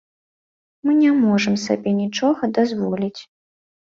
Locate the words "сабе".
1.65-1.93